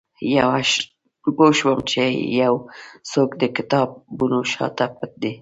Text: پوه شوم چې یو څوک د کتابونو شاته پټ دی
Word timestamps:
پوه 1.35 1.49
شوم 1.57 1.79
چې 1.91 2.03
یو 2.41 2.55
څوک 3.11 3.29
د 3.41 3.43
کتابونو 3.57 4.39
شاته 4.51 4.85
پټ 4.95 5.11
دی 5.21 5.33